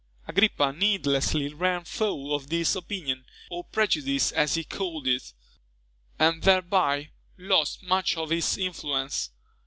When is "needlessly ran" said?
0.73-1.83